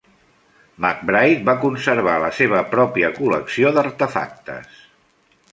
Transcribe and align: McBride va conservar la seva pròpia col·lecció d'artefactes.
McBride 0.85 1.43
va 1.49 1.55
conservar 1.67 2.17
la 2.25 2.31
seva 2.39 2.63
pròpia 2.73 3.13
col·lecció 3.21 3.77
d'artefactes. 3.77 4.85